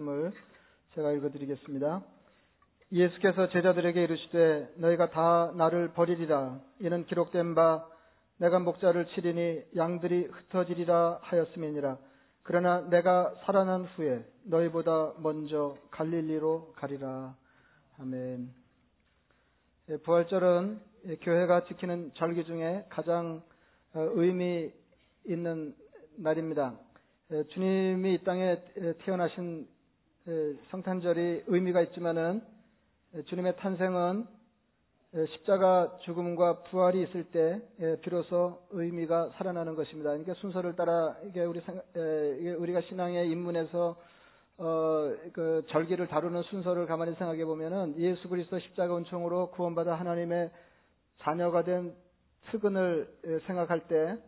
말씀을 0.00 0.32
제가 0.94 1.12
읽어드리겠습니다. 1.12 2.02
예수께서 2.92 3.48
제자들에게 3.50 4.02
이르시되 4.02 4.74
너희가 4.76 5.10
다 5.10 5.52
나를 5.54 5.92
버리리라 5.92 6.58
이는 6.80 7.06
기록된 7.06 7.54
바 7.54 7.86
내가 8.38 8.58
목자를 8.58 9.06
치리니 9.08 9.62
양들이 9.76 10.24
흩어지리라 10.24 11.20
하였음이니라 11.22 11.98
그러나 12.42 12.80
내가 12.88 13.34
살아난 13.44 13.84
후에 13.84 14.24
너희보다 14.44 15.12
먼저 15.18 15.76
갈릴리로 15.90 16.72
가리라 16.76 17.36
아멘. 17.98 18.50
예, 19.90 19.96
부활절은 19.98 20.80
교회가 21.20 21.64
지키는 21.66 22.12
절기 22.14 22.44
중에 22.44 22.86
가장 22.88 23.42
어, 23.92 24.08
의미 24.14 24.72
있는 25.26 25.74
날입니다. 26.16 26.74
예, 27.32 27.44
주님이 27.44 28.14
이 28.14 28.24
땅에 28.24 28.60
태어나신 29.04 29.68
성탄절이 30.70 31.44
의미가 31.46 31.80
있지만은 31.82 32.42
주님의 33.26 33.56
탄생은 33.56 34.26
십자가 35.32 35.96
죽음과 36.02 36.62
부활이 36.64 37.02
있을 37.02 37.24
때 37.24 37.60
비로소 38.02 38.60
의미가 38.70 39.30
살아나는 39.36 39.74
것입니다. 39.74 40.10
그러니까 40.10 40.34
순서를 40.34 40.76
따라 40.76 41.16
이게 41.24 41.42
우리 41.42 41.60
우리가 42.58 42.82
신앙의 42.82 43.30
입문에서 43.30 43.96
어, 44.58 45.16
그 45.32 45.64
절기를 45.70 46.08
다루는 46.08 46.42
순서를 46.42 46.84
가만히 46.84 47.14
생각해 47.14 47.46
보면은 47.46 47.94
예수 47.96 48.28
그리스도 48.28 48.58
십자가 48.58 48.94
은총으로 48.94 49.52
구원받아 49.52 49.94
하나님의 49.94 50.50
자녀가 51.20 51.64
된 51.64 51.94
특근을 52.50 53.08
생각할 53.46 53.88
때 53.88 54.18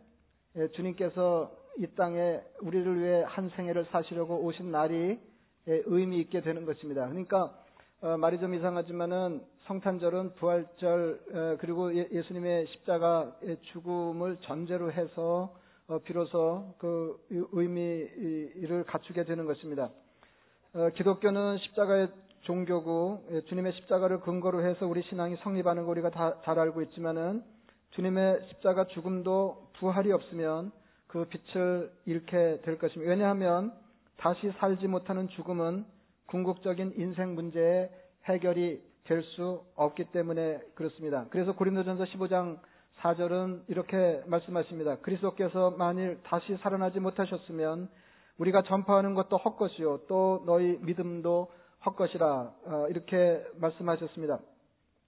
주님께서 0.73 1.51
이 1.77 1.87
땅에 1.95 2.41
우리를 2.61 2.99
위해 2.99 3.23
한 3.27 3.49
생애를 3.49 3.85
사시려고 3.91 4.43
오신 4.43 4.71
날이 4.71 5.19
의미 5.65 6.19
있게 6.19 6.41
되는 6.41 6.65
것입니다. 6.65 7.07
그러니까 7.07 7.53
어, 8.01 8.17
말이 8.17 8.39
좀 8.39 8.53
이상하지만은 8.53 9.41
성탄절은 9.65 10.33
부활절 10.35 11.57
그리고 11.59 11.95
예, 11.95 12.07
예수님의 12.11 12.67
십자가 12.67 13.33
죽음을 13.71 14.37
전제로 14.41 14.91
해서 14.91 15.55
어, 15.87 15.99
비로소 15.99 16.73
그 16.79 17.17
의미를 17.29 18.83
갖추게 18.85 19.23
되는 19.23 19.45
것입니다. 19.45 19.89
어, 20.73 20.89
기독교는 20.95 21.59
십자가의 21.59 22.09
종교고 22.41 23.27
예, 23.31 23.41
주님의 23.41 23.71
십자가를 23.73 24.19
근거로 24.19 24.65
해서 24.65 24.85
우리 24.85 25.01
신앙이 25.03 25.37
성립하는 25.37 25.85
거 25.85 25.91
우리가 25.91 26.09
다 26.09 26.41
잘 26.43 26.59
알고 26.59 26.81
있지만은 26.83 27.43
주님의 27.91 28.47
십자가 28.49 28.85
죽음도 28.87 29.69
부활이 29.79 30.11
없으면 30.11 30.71
그 31.07 31.25
빛을 31.25 31.91
잃게 32.05 32.59
될 32.63 32.77
것입니다. 32.79 33.09
왜냐하면 33.09 33.71
다시 34.17 34.51
살지 34.59 34.87
못하는 34.87 35.27
죽음은 35.29 35.85
궁극적인 36.27 36.93
인생 36.97 37.35
문제의 37.35 37.89
해결이 38.25 38.93
될 39.05 39.21
수 39.35 39.63
없기 39.75 40.05
때문에 40.05 40.59
그렇습니다. 40.75 41.25
그래서 41.29 41.53
고린도전서 41.53 42.05
15장 42.05 42.59
4절은 43.01 43.63
이렇게 43.67 44.21
말씀하십니다. 44.27 44.97
그리스도께서 44.97 45.71
만일 45.71 46.19
다시 46.23 46.55
살아나지 46.61 46.99
못하셨으면 46.99 47.89
우리가 48.37 48.63
전파하는 48.63 49.13
것도 49.13 49.37
헛것이요 49.37 50.01
또 50.07 50.43
너희 50.45 50.77
믿음도 50.81 51.51
헛것이라 51.85 52.51
어, 52.65 52.85
이렇게 52.89 53.43
말씀하셨습니다. 53.55 54.39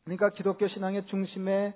그러니까 0.04 0.30
기독교 0.32 0.68
신앙의 0.68 1.06
중심에 1.06 1.74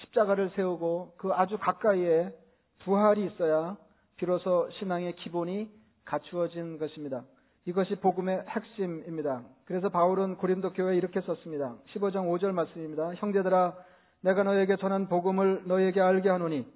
십자가를 0.00 0.50
세우고 0.54 1.14
그 1.16 1.30
아주 1.32 1.56
가까이에 1.58 2.34
부활이 2.80 3.24
있어야 3.26 3.76
비로소 4.16 4.68
신앙의 4.78 5.16
기본이 5.16 5.70
갖추어진 6.04 6.78
것입니다. 6.78 7.24
이것이 7.64 7.94
복음의 7.96 8.44
핵심입니다. 8.48 9.42
그래서 9.64 9.88
바울은 9.88 10.36
고린도 10.36 10.72
교회에 10.72 10.96
이렇게 10.96 11.20
썼습니다. 11.20 11.76
15장 11.94 12.28
5절 12.28 12.52
말씀입니다. 12.52 13.14
형제들아 13.14 13.74
내가 14.22 14.42
너에게 14.42 14.76
전한 14.76 15.08
복음을 15.08 15.62
너에게 15.66 16.00
알게 16.00 16.28
하노니 16.28 16.66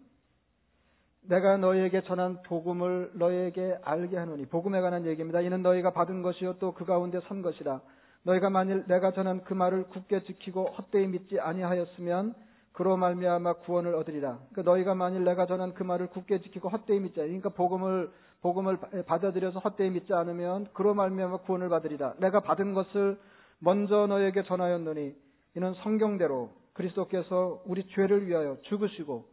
내가 1.22 1.56
너에게 1.56 2.02
전한 2.02 2.40
복음을 2.42 3.10
너에게 3.14 3.78
알게 3.82 4.16
하노니 4.16 4.46
복음에 4.46 4.80
관한 4.80 5.06
얘기입니다. 5.06 5.40
이는 5.40 5.62
너희가 5.62 5.92
받은 5.92 6.22
것이요 6.22 6.58
또 6.58 6.72
그 6.72 6.84
가운데 6.84 7.20
선 7.28 7.42
것이라 7.42 7.80
너희가 8.22 8.50
만일 8.50 8.84
내가 8.86 9.12
전한 9.12 9.42
그 9.44 9.54
말을 9.54 9.84
굳게 9.88 10.22
지키고 10.24 10.66
헛되이 10.66 11.06
믿지 11.08 11.40
아니하였으면 11.40 12.34
그로 12.76 12.98
말미암아 12.98 13.54
구원을 13.54 13.94
얻으리라. 13.94 14.38
그러니까 14.52 14.70
너희가 14.70 14.94
만일 14.94 15.24
내가 15.24 15.46
전한 15.46 15.72
그 15.72 15.82
말을 15.82 16.08
굳게 16.08 16.42
지키고 16.42 16.68
헛되이 16.68 17.00
믿지 17.00 17.14
그러니까 17.14 17.48
복음을 17.48 18.12
복음을 18.42 18.76
받아들여서 19.06 19.60
헛되이 19.60 19.88
믿지 19.88 20.12
않으면 20.12 20.66
그로 20.74 20.92
말미암아 20.92 21.38
구원을 21.38 21.70
받으리라. 21.70 22.16
내가 22.18 22.40
받은 22.40 22.74
것을 22.74 23.18
먼저 23.60 24.06
너에게 24.06 24.42
전하였노니 24.42 25.14
이는 25.56 25.74
성경대로 25.82 26.50
그리스도께서 26.74 27.62
우리 27.64 27.86
죄를 27.94 28.26
위하여 28.26 28.58
죽으시고 28.64 29.24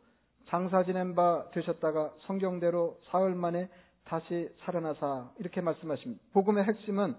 장사 0.48 0.86
지낸 0.86 1.14
바 1.14 1.44
되셨다가 1.52 2.14
성경대로 2.22 2.98
사흘 3.12 3.36
만에 3.36 3.68
다시 4.06 4.50
살아나사 4.60 5.32
이렇게 5.40 5.60
말씀하십니다. 5.60 6.24
복음의 6.32 6.64
핵심은 6.64 7.14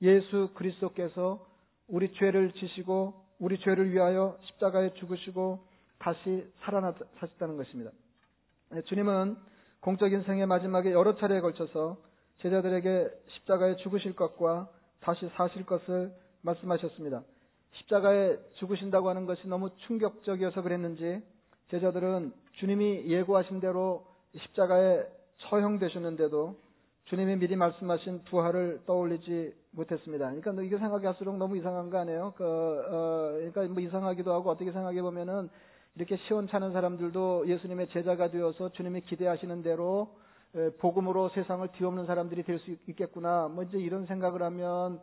예수 0.00 0.48
그리스도께서 0.54 1.44
우리 1.86 2.10
죄를 2.14 2.52
지시고 2.52 3.25
우리 3.38 3.58
죄를 3.58 3.92
위하여 3.92 4.38
십자가에 4.42 4.94
죽으시고 4.94 5.60
다시 5.98 6.46
살아나셨다는 6.60 7.56
것입니다. 7.56 7.90
네, 8.70 8.82
주님은 8.82 9.36
공적 9.80 10.12
인 10.12 10.22
생의 10.22 10.46
마지막에 10.46 10.92
여러 10.92 11.16
차례에 11.16 11.40
걸쳐서 11.40 11.96
제자들에게 12.38 13.08
십자가에 13.28 13.76
죽으실 13.76 14.14
것과 14.14 14.68
다시 15.00 15.28
사실 15.36 15.64
것을 15.64 16.12
말씀하셨습니다. 16.42 17.22
십자가에 17.72 18.36
죽으신다고 18.54 19.08
하는 19.08 19.26
것이 19.26 19.46
너무 19.48 19.70
충격적이어서 19.86 20.62
그랬는지 20.62 21.22
제자들은 21.70 22.32
주님이 22.52 23.06
예고하신 23.06 23.60
대로 23.60 24.06
십자가에 24.36 25.04
처형되셨는데도 25.38 26.58
주님이 27.04 27.36
미리 27.36 27.56
말씀하신 27.56 28.24
부활을 28.24 28.80
떠올리지 28.86 29.54
못했습니다. 29.76 30.32
그러니까 30.32 30.62
이게 30.62 30.78
생각할수록 30.78 31.36
너무 31.36 31.56
이상한 31.56 31.90
거 31.90 31.98
아니에요? 31.98 32.32
그, 32.36 32.44
어, 32.44 33.32
그러니까 33.34 33.62
뭐 33.72 33.80
이상하기도 33.80 34.32
하고 34.32 34.50
어떻게 34.50 34.72
생각해 34.72 35.02
보면은 35.02 35.48
이렇게 35.94 36.16
시원찮은 36.16 36.72
사람들도 36.72 37.48
예수님의 37.48 37.88
제자가 37.88 38.30
되어서 38.30 38.70
주님이 38.72 39.02
기대하시는 39.02 39.62
대로 39.62 40.08
복음으로 40.78 41.28
세상을 41.30 41.66
뒤엎는 41.72 42.06
사람들이 42.06 42.42
될 42.42 42.58
수 42.58 42.70
있겠구나. 42.88 43.48
뭐 43.48 43.64
이제 43.64 43.78
이런 43.78 44.06
생각을 44.06 44.42
하면 44.42 45.00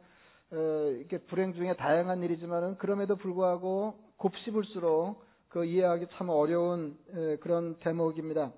이렇게 0.51 1.19
불행 1.19 1.53
중에 1.53 1.75
다양한 1.75 2.21
일이지만은 2.23 2.77
그럼에도 2.77 3.15
불구하고 3.15 3.95
곱씹을수록 4.17 5.23
그 5.49 5.65
이해하기 5.65 6.07
참 6.17 6.29
어려운 6.29 6.97
그런 7.41 7.75
대목입니다. 7.79 8.51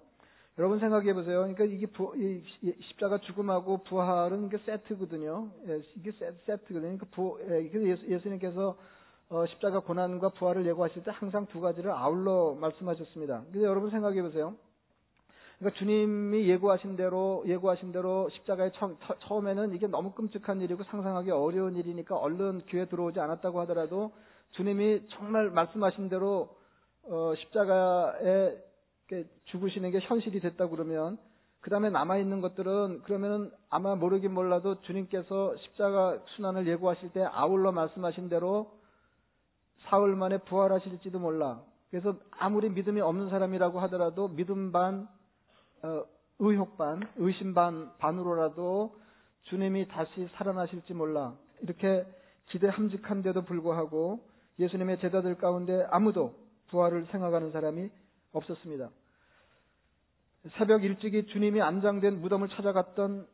여러분 0.58 0.80
생각해 0.80 1.14
보세요. 1.14 1.40
그러니까 1.40 1.66
이게 1.66 1.86
부, 1.86 2.14
이, 2.16 2.42
십자가 2.88 3.18
죽음하고 3.18 3.84
부활은 3.84 4.46
이게 4.46 4.58
세트거든요. 4.60 5.50
예, 5.68 5.82
이게 5.98 6.12
세트 6.14 6.74
거든요. 6.74 6.98
그러니까 6.98 7.08
부, 7.12 7.40
예, 7.50 7.70
예수, 7.74 8.08
예수님께서 8.08 8.78
어, 9.28 9.46
십자가 9.48 9.80
고난과 9.80 10.30
부활을 10.30 10.66
예고하실 10.66 11.04
때 11.04 11.12
항상 11.14 11.46
두 11.48 11.60
가지를 11.60 11.92
아울러 11.92 12.56
말씀하셨습니다. 12.60 13.44
근데 13.52 13.66
여러분 13.66 13.90
생각해 13.90 14.22
보세요. 14.22 14.56
그러니까 15.60 15.78
주님이 15.80 16.48
예고하신 16.48 16.96
대로 16.96 17.44
예고하신 17.46 17.92
대로 17.92 18.30
십자가에 18.30 18.72
처, 18.76 18.96
처음에는 19.28 19.74
이게 19.74 19.88
너무 19.88 20.12
끔찍한 20.12 20.62
일이고 20.62 20.84
상상하기 20.84 21.32
어려운 21.32 21.76
일이니까 21.76 22.16
얼른 22.16 22.62
귀에 22.68 22.86
들어오지 22.86 23.20
않았다고 23.20 23.60
하더라도 23.62 24.14
주님이 24.52 25.08
정말 25.10 25.50
말씀하신 25.50 26.08
대로 26.08 26.56
어, 27.04 27.34
십자가에 27.36 28.56
죽으시는 29.46 29.92
게 29.92 30.00
현실이 30.00 30.40
됐다 30.40 30.68
그러면 30.68 31.18
그 31.62 31.70
다음에 31.70 31.90
남아있는 31.90 32.42
것들은 32.42 33.02
그러면은 33.04 33.52
아마 33.70 33.96
모르긴 33.96 34.34
몰라도 34.34 34.82
주님께서 34.82 35.56
십자가 35.58 36.20
순환을 36.36 36.68
예고하실 36.68 37.12
때 37.12 37.24
아울러 37.24 37.72
말씀하신 37.72 38.30
대로 38.30 38.72
사흘 39.86 40.16
만에 40.16 40.38
부활하실지도 40.40 41.20
몰라. 41.20 41.62
그래서 41.90 42.16
아무리 42.32 42.70
믿음이 42.70 43.02
없는 43.02 43.30
사람이라고 43.30 43.80
하더라도 43.82 44.28
믿음 44.28 44.72
반, 44.72 45.08
어, 45.82 46.04
의혹 46.40 46.78
반, 46.78 47.02
의심 47.16 47.54
반, 47.54 47.92
반으로라도 47.98 48.96
주님이 49.44 49.88
다시 49.88 50.28
살아나실지 50.34 50.94
몰라. 50.94 51.34
이렇게 51.62 52.06
기대 52.48 52.68
함직한데도 52.68 53.44
불구하고 53.44 54.20
예수님의 54.60 55.00
제자들 55.00 55.36
가운데 55.38 55.88
아무도 55.90 56.36
부활을 56.68 57.06
생각하는 57.08 57.52
사람이 57.52 57.90
없었습니다. 58.38 58.90
새벽 60.58 60.84
일찍이 60.84 61.26
주님이 61.28 61.62
안장된 61.62 62.22
무덤을 62.22 62.50
찾아갔던 62.50 63.28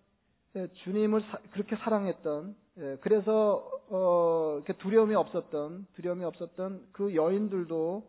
예, 0.56 0.68
주님을 0.84 1.22
그렇게 1.52 1.76
사랑했던 1.78 2.56
예, 2.78 2.98
그래서 3.02 3.70
어, 3.90 4.62
두려움이 4.80 5.16
없었던 5.16 5.88
두려움이 5.96 6.24
없었던 6.24 6.88
그 6.92 7.16
여인들도 7.16 8.08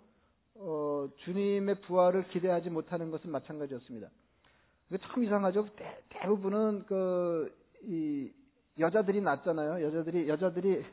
어, 0.54 1.08
주님의 1.24 1.80
부활을 1.82 2.28
기대하지 2.28 2.70
못하는 2.70 3.10
것은 3.10 3.30
마찬가지였습니다. 3.30 4.08
참 5.00 5.24
이상하죠. 5.24 5.66
대, 5.76 6.26
부분은 6.26 6.84
그 6.86 7.52
이, 7.82 8.30
여자들이 8.78 9.20
낫잖아요. 9.20 9.84
여자들이 9.86 10.28
여자들이 10.28 10.84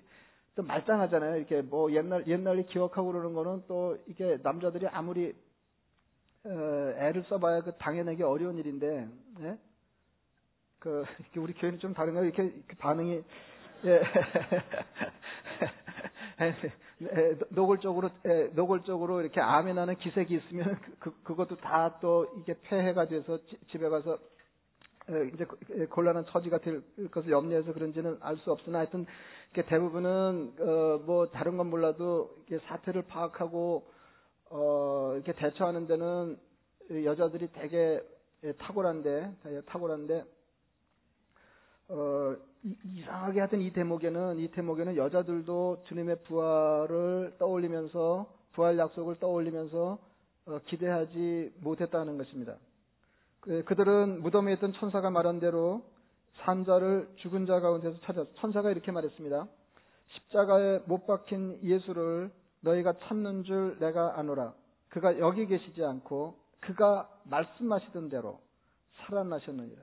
또 0.55 0.63
말짱하잖아요. 0.63 1.37
이렇게 1.37 1.61
뭐 1.61 1.91
옛날 1.93 2.25
옛날에 2.27 2.63
기억하고 2.63 3.11
그러는 3.11 3.33
거는 3.33 3.63
또 3.67 3.97
이게 4.07 4.37
남자들이 4.41 4.87
아무리 4.87 5.29
어, 5.29 5.35
애를 6.45 7.23
써봐야 7.29 7.61
그 7.61 7.71
당해내기 7.73 8.23
어려운 8.23 8.57
일인데, 8.57 9.07
예? 9.41 9.57
그 10.79 11.03
우리 11.37 11.53
교회는 11.53 11.79
좀 11.79 11.93
다른가요? 11.93 12.25
이렇게 12.25 12.53
반응이 12.77 13.23
예. 13.85 14.01
노골적으로 17.49 18.09
노골적으로 18.53 19.21
이렇게 19.21 19.41
아멘하는 19.41 19.95
기색이 19.95 20.35
있으면 20.35 20.79
그, 20.81 20.95
그 20.99 21.23
그것도 21.23 21.57
다 21.57 21.97
또 22.01 22.27
이게 22.39 22.55
폐해가 22.63 23.07
돼서 23.07 23.39
집에 23.71 23.89
가서 23.89 24.17
이제 25.33 25.45
곤란한 25.89 26.25
처지가 26.25 26.59
될 26.59 26.81
것을 27.11 27.31
염려해서 27.31 27.73
그런지는 27.73 28.17
알 28.21 28.37
수 28.37 28.51
없으나 28.51 28.79
하여튼 28.79 29.05
대부분은 29.53 30.53
어 30.59 30.99
뭐 31.05 31.27
다른 31.29 31.57
건 31.57 31.69
몰라도 31.69 32.29
사태를 32.67 33.03
파악하고 33.03 33.89
어 34.49 35.11
이렇게 35.15 35.33
대처하는 35.33 35.87
데는 35.87 36.37
여자들이 37.03 37.49
되게 37.53 38.01
탁월한데 38.57 39.63
탁월한데 39.67 40.25
어 41.89 42.35
이상하게 42.63 43.39
하여튼 43.39 43.61
이 43.61 43.71
대목에는 43.71 44.39
이 44.39 44.49
대목에는 44.49 44.97
여자들도 44.97 45.83
주님의 45.85 46.23
부활을 46.23 47.35
떠올리면서 47.37 48.27
부활 48.53 48.77
약속을 48.77 49.19
떠올리면서 49.19 49.97
어, 50.45 50.59
기대하지 50.65 51.53
못했다는 51.61 52.17
것입니다. 52.17 52.55
그, 53.39 53.63
그들은 53.63 54.21
무덤에 54.21 54.53
있던 54.53 54.73
천사가 54.73 55.09
말한 55.09 55.39
대로 55.39 55.83
산자를 56.37 57.09
죽은 57.17 57.45
자 57.45 57.59
가운데서 57.59 57.99
찾아 58.01 58.25
천사가 58.35 58.71
이렇게 58.71 58.91
말했습니다. 58.91 59.47
십자가에 60.07 60.79
못 60.85 61.05
박힌 61.05 61.59
예수를 61.63 62.31
너희가 62.61 62.93
찾는 63.03 63.43
줄 63.43 63.77
내가 63.79 64.17
아노라. 64.19 64.53
그가 64.89 65.19
여기 65.19 65.45
계시지 65.45 65.83
않고 65.83 66.37
그가 66.59 67.09
말씀하시던 67.25 68.09
대로 68.09 68.39
살아나셨느니라. 69.05 69.81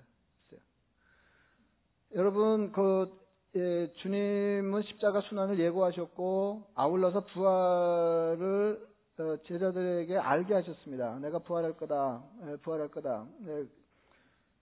여러분 2.15 2.73
그 2.73 3.11
예, 3.57 3.91
주님은 3.97 4.83
십자가 4.83 5.21
순환을 5.23 5.59
예고하셨고 5.59 6.65
아울러서 6.75 7.25
부활을 7.27 8.87
어, 9.19 9.37
제자들에게 9.47 10.19
알게 10.19 10.53
하셨습니다. 10.55 11.19
내가 11.21 11.39
부활할 11.39 11.73
거다. 11.79 12.23
예, 12.47 12.57
부활할 12.57 12.89
거다. 12.89 13.27
예, 13.47 13.65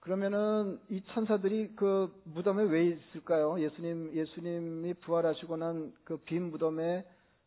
그러면은 0.01 0.79
이 0.91 1.03
천사들이 1.07 1.73
그 1.75 2.13
무덤에 2.25 2.63
왜 2.65 2.85
있을까요? 2.87 3.59
예수님 3.61 4.13
예수님이 4.15 4.95
부활하시고 4.95 5.57
난 5.57 5.93
그 6.05 6.19
빈 6.25 6.51
무덤에 6.51 7.05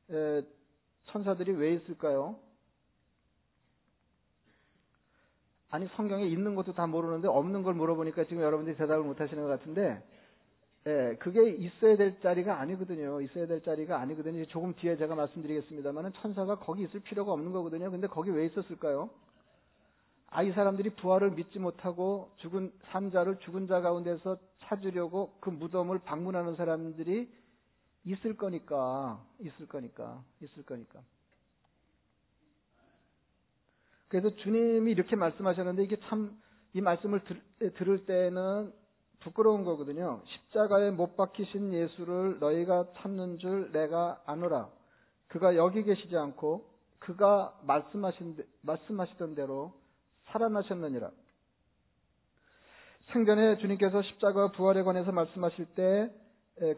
예, 0.10 0.42
천사들이 1.08 1.52
왜 1.54 1.74
있을까요? 1.74 2.38
아니 5.70 5.88
성경에 5.96 6.26
있는 6.26 6.56
것도 6.56 6.74
다 6.74 6.88
모르는데 6.88 7.28
없는 7.28 7.64
걸 7.64 7.74
물어보니까 7.74 8.24
지금 8.26 8.42
여러분들이 8.42 8.78
대답을 8.78 9.04
못 9.04 9.20
하시는 9.20 9.44
것 9.44 9.50
같은데 9.50 10.02
예, 10.88 11.18
그게 11.20 11.50
있어야 11.50 11.98
될 11.98 12.18
자리가 12.22 12.60
아니거든요. 12.62 13.20
있어야 13.20 13.46
될 13.46 13.62
자리가 13.62 14.00
아니거든요. 14.00 14.46
조금 14.46 14.74
뒤에 14.76 14.96
제가 14.96 15.16
말씀드리겠습니다만은 15.16 16.14
천사가 16.14 16.60
거기 16.60 16.84
있을 16.84 17.02
필요가 17.02 17.34
없는 17.34 17.52
거거든요. 17.52 17.92
근데 17.92 18.08
거기 18.08 18.32
왜 18.32 18.46
있었을까요? 18.46 19.10
아, 20.30 20.44
이 20.44 20.52
사람들이 20.52 20.92
부활을 20.92 21.32
믿지 21.32 21.60
못하고 21.60 22.32
죽은 22.38 22.72
산자를 22.92 23.40
죽은 23.40 23.68
자 23.68 23.82
가운데서 23.82 24.38
찾으려고 24.60 25.34
그 25.42 25.50
무덤을 25.50 26.00
방문하는 26.00 26.56
사람들이 26.56 27.30
있을 28.12 28.36
거니까, 28.38 29.24
있을 29.40 29.68
거니까, 29.68 30.24
있을 30.42 30.64
거니까. 30.64 31.02
그래서 34.08 34.30
주님이 34.36 34.92
이렇게 34.92 35.16
말씀하셨는데 35.16 35.84
이게 35.84 35.98
참 36.10 36.48
이 36.78 36.82
말씀을 36.82 37.24
들, 37.24 37.74
들을 37.74 38.06
때는 38.06 38.72
부끄러운 39.22 39.64
거거든요. 39.64 40.22
십자가에 40.26 40.92
못 40.92 41.16
박히신 41.16 41.74
예수를 41.74 42.38
너희가 42.40 42.92
찾는 42.98 43.40
줄 43.40 43.72
내가 43.72 44.22
아노라. 44.28 44.70
그가 45.28 45.56
여기 45.56 45.82
계시지 45.82 46.16
않고 46.16 46.70
그가 47.00 47.58
말씀하신 47.64 48.38
말씀하시던 48.62 49.34
대로 49.34 49.74
살아나셨느니라. 50.26 51.10
생전에 53.12 53.58
주님께서 53.58 54.04
십자가 54.04 54.52
부활에 54.52 54.84
관해서 54.84 55.12
말씀하실 55.12 55.66
때 55.74 56.12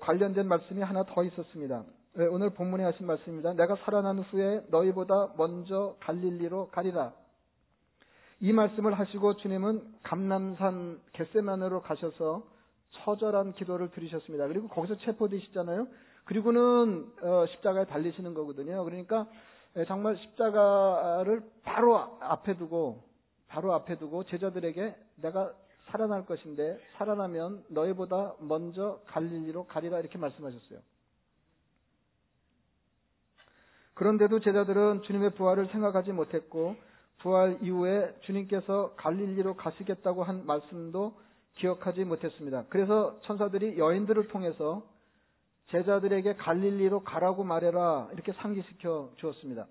관련된 0.02 0.48
말씀이 0.48 0.82
하나 0.82 1.04
더 1.04 1.24
있었습니다. 1.24 1.84
오늘 2.32 2.50
본문에 2.50 2.84
하신 2.84 3.06
말씀입니다. 3.06 3.54
내가 3.54 3.76
살아난 3.78 4.20
후에 4.20 4.66
너희보다 4.70 5.34
먼저 5.38 5.96
갈릴리로 6.02 6.70
가리라. 6.70 7.14
이 8.42 8.52
말씀을 8.54 8.94
하시고 8.94 9.36
주님은 9.38 9.96
감남산 10.04 11.00
겟세만으로 11.14 11.82
가셔서 11.82 12.44
처절한 12.92 13.54
기도를 13.54 13.92
드리셨습니다. 13.92 14.48
그리고 14.48 14.68
거기서 14.70 14.98
체포되시잖아요. 14.98 15.88
그리고는 16.26 17.12
어, 17.22 17.46
십자가에 17.48 17.86
달리시는 17.86 18.34
거거든요. 18.34 18.84
그러니까 18.84 19.28
정말 19.88 20.18
십자가를 20.18 21.44
바로 21.64 21.98
앞에 22.20 22.58
두고 22.58 23.04
바로 23.48 23.74
앞에 23.74 23.98
두고 23.98 24.24
제자들에게 24.26 24.96
내가 25.18 25.54
살아날 25.92 26.26
것인데 26.26 26.80
살아나면 26.98 27.66
너희보다 27.70 28.36
먼저 28.40 29.00
갈릴리로 29.08 29.66
가리라 29.66 30.00
이렇게 30.00 30.18
말씀하셨어요. 30.18 30.80
그런데도 33.96 34.40
제자들은 34.40 35.02
주님의 35.04 35.32
부활을 35.32 35.68
생각하지 35.68 36.14
못했고 36.14 36.76
부활 37.18 37.58
이후에 37.62 38.16
주님께서 38.22 38.94
갈릴리로 38.96 39.56
가시겠다고 39.56 40.24
한 40.24 40.46
말씀도 40.46 41.20
기억하지 41.56 42.06
못했습니다. 42.06 42.64
그래서 42.70 43.20
천사들이 43.24 43.78
여인들을 43.78 44.30
통해서 44.30 44.84
제자들에게 45.68 46.36
갈릴리로 46.36 47.04
가라고 47.04 47.44
말해라 47.44 48.10
이렇게 48.14 48.32
상기시켜 48.34 49.12
주었습니다. 49.18 49.68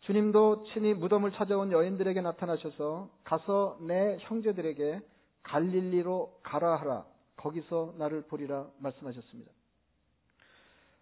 주님도 0.00 0.64
친히 0.72 0.94
무덤을 0.94 1.32
찾아온 1.32 1.70
여인들에게 1.70 2.20
나타나셔서 2.22 3.08
가서 3.22 3.78
내 3.82 4.16
형제들에게 4.20 5.00
갈릴리로 5.42 6.40
가라 6.42 6.76
하라. 6.76 7.04
거기서 7.36 7.94
나를 7.98 8.22
보리라 8.22 8.68
말씀하셨습니다. 8.78 9.50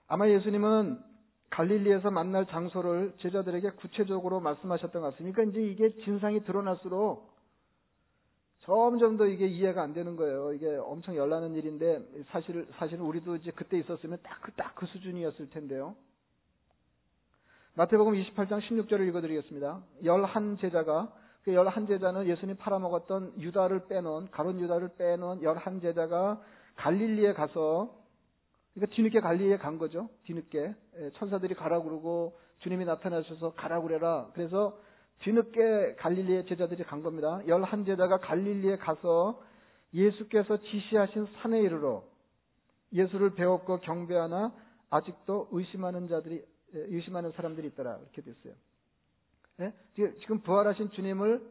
아마 0.08 0.28
예수님은 0.28 1.02
갈릴리에서 1.50 2.10
만날 2.10 2.46
장소를 2.46 3.14
제자들에게 3.18 3.70
구체적으로 3.72 4.40
말씀하셨던 4.40 5.02
것 5.02 5.10
같습니다. 5.12 5.34
그러니까 5.34 5.58
이제 5.58 5.66
이게 5.70 6.04
진상이 6.04 6.44
드러날수록 6.44 7.30
점점 8.62 9.16
더 9.16 9.26
이게 9.26 9.46
이해가 9.46 9.82
안 9.82 9.92
되는 9.94 10.16
거예요. 10.16 10.52
이게 10.52 10.66
엄청 10.76 11.16
열나는 11.16 11.54
일인데 11.54 12.00
사실 12.28 12.66
사실은 12.74 13.04
우리도 13.04 13.36
이제 13.36 13.50
그때 13.50 13.78
있었으면 13.78 14.18
딱그 14.22 14.52
딱그 14.52 14.80
그 14.80 14.86
수준이었을 14.86 15.50
텐데요. 15.50 15.96
마태복음 17.74 18.14
28장 18.14 18.60
16절을 18.60 19.08
읽어드리겠습니다. 19.08 19.82
열한 20.04 20.58
제자가 20.58 21.06
그 21.06 21.19
열한 21.54 21.86
제자는 21.86 22.26
예수님 22.26 22.56
팔아먹었던 22.56 23.40
유다를 23.40 23.86
빼놓은 23.88 24.30
가론 24.30 24.60
유다를 24.60 24.90
빼놓은 24.96 25.42
열한 25.42 25.80
제자가 25.80 26.40
갈릴리에 26.76 27.32
가서 27.34 27.94
그러니까 28.74 28.94
뒤늦게 28.94 29.20
갈릴리에 29.20 29.58
간 29.58 29.78
거죠. 29.78 30.08
뒤늦게 30.24 30.74
예, 30.98 31.10
천사들이 31.14 31.54
가라 31.54 31.82
그러고 31.82 32.38
주님이 32.60 32.84
나타나셔서 32.84 33.54
가라 33.54 33.80
그래라. 33.82 34.30
그래서 34.34 34.78
뒤늦게 35.20 35.96
갈릴리에 35.96 36.44
제자들이 36.46 36.84
간 36.84 37.02
겁니다. 37.02 37.40
열한 37.46 37.84
제자가 37.84 38.18
갈릴리에 38.18 38.78
가서 38.78 39.42
예수께서 39.92 40.56
지시하신 40.58 41.26
산에 41.42 41.60
이르러 41.60 42.04
예수를 42.92 43.34
배웠고 43.34 43.80
경배하나 43.80 44.52
아직도 44.88 45.48
의심하는 45.52 46.08
자들이 46.08 46.44
예, 46.74 46.78
의심하는 46.78 47.32
사람들이 47.32 47.68
있더라 47.68 47.98
이렇게 47.98 48.22
됐어요. 48.22 48.54
네? 49.60 49.74
지금 49.94 50.40
부활하신 50.40 50.90
주님을 50.92 51.46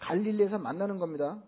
갈릴리에서 0.00 0.58
만나는 0.58 0.98
겁니다. 0.98 1.42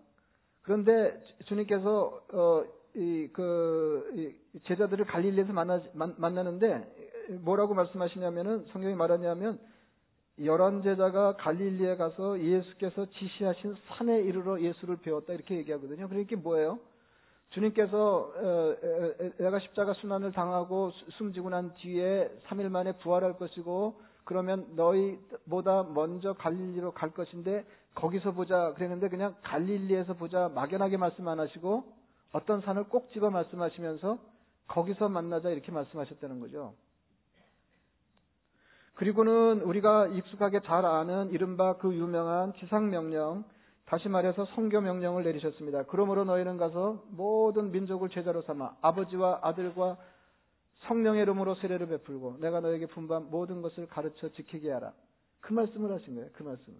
그런데 0.62 1.22
주님께서 1.44 2.22
어, 2.32 2.64
이, 2.94 3.28
그, 3.34 4.10
이 4.14 4.60
제자들을 4.64 5.04
갈릴리에서 5.04 5.52
만나, 5.52 5.82
만 5.92 6.34
나는데 6.34 7.36
뭐라고 7.42 7.74
말씀하시냐면은 7.74 8.64
성경이 8.72 8.94
말하냐면 8.94 9.60
열한 10.42 10.82
제자가 10.82 11.36
갈릴리에 11.36 11.96
가서 11.96 12.40
예수께서 12.40 13.04
지시하신 13.10 13.76
산에 13.88 14.22
이르러 14.22 14.58
예수를 14.58 14.96
배웠다 15.02 15.34
이렇게 15.34 15.56
얘기하거든요. 15.56 16.08
그러니까 16.08 16.34
뭐예요? 16.36 16.78
주님께서 17.50 18.32
어, 18.34 18.76
내가 19.36 19.58
십자가 19.58 19.92
순환을 19.92 20.32
당하고 20.32 20.92
숨지고 21.18 21.50
난 21.50 21.74
뒤에 21.74 22.30
3일 22.46 22.70
만에 22.70 22.92
부활할 22.92 23.36
것이고 23.36 24.08
그러면 24.24 24.66
너희보다 24.76 25.84
먼저 25.84 26.32
갈릴리로 26.34 26.92
갈 26.92 27.10
것인데 27.10 27.64
거기서 27.94 28.32
보자 28.32 28.72
그랬는데 28.74 29.08
그냥 29.08 29.34
갈릴리에서 29.42 30.14
보자 30.14 30.48
막연하게 30.54 30.96
말씀 30.96 31.26
안 31.28 31.40
하시고 31.40 31.84
어떤 32.32 32.60
산을 32.60 32.84
꼭 32.84 33.10
집어 33.12 33.30
말씀하시면서 33.30 34.18
거기서 34.68 35.08
만나자 35.08 35.50
이렇게 35.50 35.72
말씀하셨다는 35.72 36.40
거죠. 36.40 36.74
그리고는 38.94 39.62
우리가 39.62 40.08
익숙하게 40.08 40.60
잘 40.60 40.84
아는 40.84 41.30
이른바 41.30 41.76
그 41.78 41.92
유명한 41.94 42.52
지상명령, 42.54 43.44
다시 43.86 44.08
말해서 44.08 44.44
성교 44.54 44.82
명령을 44.82 45.24
내리셨습니다. 45.24 45.84
그러므로 45.84 46.24
너희는 46.24 46.58
가서 46.58 47.02
모든 47.08 47.72
민족을 47.72 48.10
제자로 48.10 48.42
삼아 48.42 48.76
아버지와 48.82 49.40
아들과 49.42 49.96
성령의 50.80 51.22
이름으로 51.22 51.54
세례를 51.56 51.88
베풀고 51.88 52.38
내가 52.38 52.60
너에게 52.60 52.86
분반 52.86 53.30
모든 53.30 53.62
것을 53.62 53.86
가르쳐 53.86 54.28
지키게 54.30 54.70
하라. 54.70 54.92
그 55.40 55.52
말씀을 55.52 55.92
하신 55.92 56.14
거예요. 56.14 56.30
그 56.32 56.42
말씀을. 56.42 56.78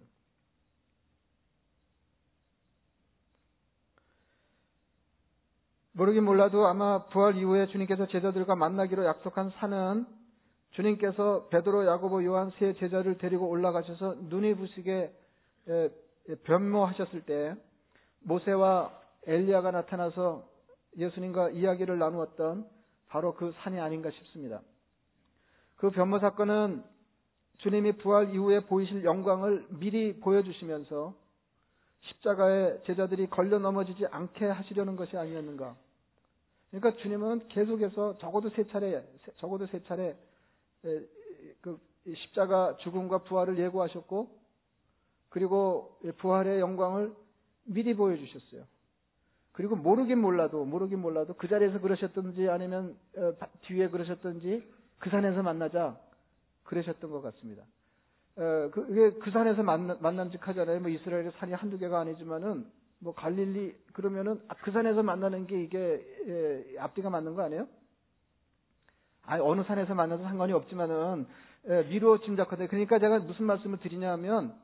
모르긴 5.93 6.23
몰라도 6.23 6.67
아마 6.67 7.05
부활 7.07 7.35
이후에 7.35 7.67
주님께서 7.67 8.07
제자들과 8.07 8.55
만나기로 8.55 9.05
약속한 9.05 9.49
산은 9.51 10.05
주님께서 10.71 11.49
베드로, 11.49 11.85
야고보, 11.85 12.23
요한 12.23 12.51
세 12.57 12.73
제자를 12.73 13.17
데리고 13.17 13.49
올라가셔서 13.49 14.15
눈이 14.29 14.55
부시게 14.55 15.13
변모하셨을 16.43 17.25
때 17.25 17.55
모세와 18.21 18.97
엘리야가 19.27 19.71
나타나서 19.71 20.47
예수님과 20.97 21.51
이야기를 21.51 21.99
나누었던 21.99 22.65
바로 23.11 23.33
그 23.33 23.53
산이 23.57 23.77
아닌가 23.77 24.09
싶습니다. 24.09 24.61
그 25.75 25.89
변모 25.89 26.19
사건은 26.19 26.81
주님이 27.57 27.97
부활 27.97 28.33
이후에 28.33 28.61
보이실 28.61 29.03
영광을 29.03 29.67
미리 29.69 30.17
보여주시면서 30.21 31.13
십자가에 31.99 32.81
제자들이 32.83 33.27
걸려 33.27 33.59
넘어지지 33.59 34.05
않게 34.07 34.45
하시려는 34.45 34.95
것이 34.95 35.17
아니었는가. 35.17 35.75
그러니까 36.71 37.01
주님은 37.01 37.49
계속해서 37.49 38.17
적어도 38.19 38.49
세 38.51 38.65
차례, 38.67 39.05
적어도 39.35 39.67
세 39.67 39.83
차례 39.83 40.17
그 40.81 41.79
십자가 42.15 42.77
죽음과 42.77 43.19
부활을 43.25 43.59
예고하셨고, 43.59 44.39
그리고 45.27 45.99
부활의 46.17 46.61
영광을 46.61 47.13
미리 47.65 47.93
보여주셨어요. 47.93 48.65
그리고 49.51 49.75
모르긴 49.75 50.19
몰라도, 50.19 50.65
모르긴 50.65 50.99
몰라도 50.99 51.33
그 51.33 51.47
자리에서 51.47 51.79
그러셨든지 51.79 52.49
아니면 52.49 52.95
어, 53.17 53.33
뒤에 53.61 53.89
그러셨든지 53.89 54.67
그 54.99 55.09
산에서 55.09 55.43
만나자 55.43 55.97
그러셨던 56.63 57.11
것 57.11 57.21
같습니다. 57.21 57.63
어, 58.37 58.69
그게 58.71 59.11
그 59.19 59.29
산에서 59.31 59.61
만나, 59.63 59.97
만남직 59.99 60.47
하잖아요. 60.47 60.79
뭐 60.79 60.89
이스라엘의 60.89 61.31
산이 61.37 61.53
한두 61.53 61.77
개가 61.77 61.99
아니지만은 61.99 62.65
뭐 62.99 63.13
갈릴리 63.13 63.75
그러면은 63.93 64.39
아, 64.47 64.55
그 64.61 64.71
산에서 64.71 65.03
만나는 65.03 65.47
게 65.47 65.61
이게 65.61 66.05
예, 66.27 66.79
앞뒤가 66.79 67.09
맞는 67.09 67.35
거 67.35 67.43
아니에요? 67.43 67.67
아니 69.23 69.41
어느 69.41 69.63
산에서 69.63 69.95
만나도 69.95 70.23
상관이 70.23 70.53
없지만은 70.53 71.25
예, 71.67 71.83
미루어 71.89 72.19
짐작하되 72.19 72.67
그러니까 72.67 72.99
제가 72.99 73.19
무슨 73.19 73.45
말씀을 73.45 73.79
드리냐면 73.79 74.55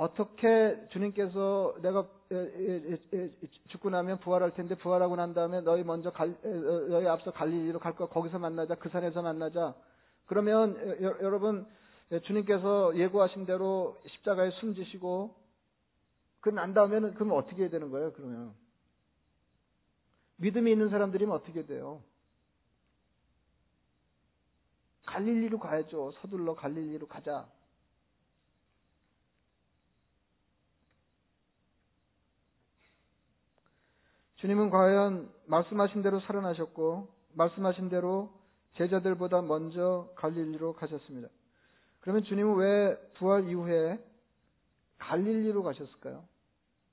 어떻게 0.00 0.82
주님께서 0.92 1.74
내가 1.82 2.08
죽고 3.68 3.90
나면 3.90 4.18
부활할 4.20 4.54
텐데 4.54 4.74
부활하고 4.74 5.14
난 5.14 5.34
다음에 5.34 5.60
너희 5.60 5.84
먼저 5.84 6.10
갈, 6.10 6.34
너희 6.42 7.06
앞서 7.06 7.30
갈릴리로 7.32 7.80
갈 7.80 7.94
거야 7.94 8.08
거기서 8.08 8.38
만나자 8.38 8.76
그 8.76 8.88
산에서 8.88 9.20
만나자 9.20 9.74
그러면 10.24 10.74
여러분 11.20 11.66
주님께서 12.22 12.96
예고하신 12.96 13.44
대로 13.44 14.00
십자가에 14.06 14.50
숨지시고 14.52 15.34
그 16.40 16.48
난 16.48 16.72
다음에는 16.72 17.12
그럼 17.12 17.32
어떻게 17.32 17.62
해야 17.64 17.68
되는 17.68 17.90
거예요? 17.90 18.14
그러면 18.14 18.54
믿음이 20.36 20.72
있는 20.72 20.88
사람들이면 20.88 21.36
어떻게 21.36 21.66
돼요? 21.66 22.02
갈릴리로 25.04 25.58
가야죠. 25.58 26.12
서둘러 26.22 26.54
갈릴리로 26.54 27.06
가자. 27.06 27.46
주님은 34.40 34.70
과연 34.70 35.30
말씀하신 35.46 36.02
대로 36.02 36.18
살아나셨고 36.20 37.08
말씀하신 37.34 37.90
대로 37.90 38.32
제자들보다 38.76 39.42
먼저 39.42 40.10
갈릴리로 40.16 40.72
가셨습니다. 40.72 41.28
그러면 42.00 42.22
주님은 42.24 42.56
왜 42.56 42.96
부활 43.18 43.50
이후에 43.50 44.02
갈릴리로 44.98 45.62
가셨을까요? 45.62 46.24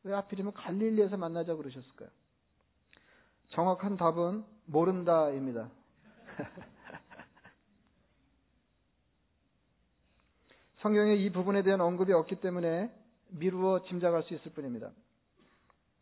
왜 0.04 0.14
하필이면 0.14 0.52
갈릴리에서 0.54 1.16
만나자 1.16 1.56
그러셨을까요? 1.56 2.10
정확한 3.50 3.96
답은 3.96 4.44
모른다입니다. 4.66 5.70
성경에 10.82 11.16
이 11.16 11.30
부분에 11.30 11.64
대한 11.64 11.80
언급이 11.80 12.12
없기 12.12 12.42
때문에 12.42 12.94
미루어 13.30 13.84
짐작할 13.84 14.24
수 14.24 14.34
있을 14.34 14.52
뿐입니다. 14.52 14.92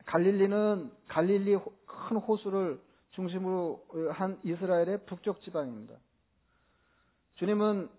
갈릴리는 0.05 0.91
갈릴리 1.07 1.57
큰 1.85 2.17
호수를 2.17 2.79
중심으로 3.11 4.11
한 4.11 4.39
이스라엘의 4.43 5.05
북쪽 5.05 5.41
지방입니다. 5.41 5.95
주님은 7.35 7.89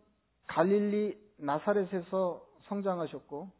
갈릴리 0.46 1.18
나사렛에서 1.38 2.46
성장하셨고 2.68 3.50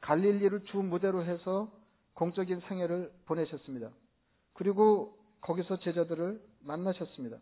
갈릴리를 0.00 0.64
주 0.66 0.78
무대로 0.78 1.24
해서 1.24 1.70
공적인 2.14 2.60
생애를 2.68 3.12
보내셨습니다. 3.26 3.90
그리고 4.54 5.16
거기서 5.40 5.78
제자들을 5.78 6.40
만나셨습니다. 6.60 7.38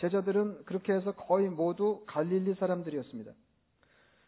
제자들은 0.00 0.64
그렇게 0.64 0.92
해서 0.92 1.12
거의 1.12 1.48
모두 1.48 2.04
갈릴리 2.06 2.54
사람들이었습니다. 2.54 3.32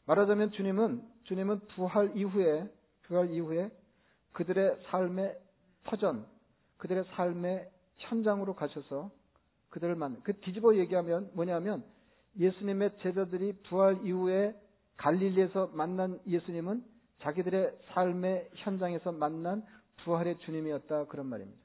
말하자면 0.07 0.53
주님은 0.53 1.03
주님은 1.25 1.61
부활 1.69 2.17
이후에 2.17 2.69
부활 3.03 3.31
이후에 3.31 3.71
그들의 4.33 4.79
삶의 4.87 5.39
터전, 5.85 6.27
그들의 6.79 7.05
삶의 7.15 7.71
현장으로 7.99 8.55
가셔서 8.55 9.11
그들을 9.71 9.95
만, 9.95 10.21
그 10.23 10.39
뒤집어 10.41 10.77
얘기하면 10.77 11.31
뭐냐면 11.35 11.85
예수님의 12.39 12.99
제자들이 12.99 13.55
부활 13.69 14.05
이후에 14.05 14.55
갈릴리에서 14.97 15.71
만난 15.73 16.21
예수님은 16.27 16.85
자기들의 17.21 17.79
삶의 17.93 18.51
현장에서 18.55 19.13
만난 19.13 19.65
부활의 20.05 20.39
주님이었다 20.39 21.07
그런 21.07 21.27
말입니다. 21.27 21.61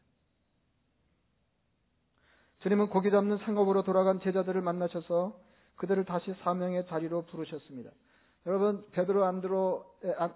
주님은 2.60 2.88
고기 2.90 3.12
잡는 3.12 3.38
상업으로 3.40 3.84
돌아간 3.84 4.20
제자들을 4.20 4.62
만나셔서 4.62 5.40
그들을 5.76 6.04
다시 6.06 6.34
사명의 6.42 6.88
자리로 6.88 7.26
부르셨습니다. 7.26 7.92
여러분 8.48 8.86
베드로 8.92 9.26
안드로 9.26 9.84